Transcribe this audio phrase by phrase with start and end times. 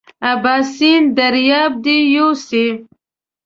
[0.31, 2.67] اباسین دریاب دې یوسي.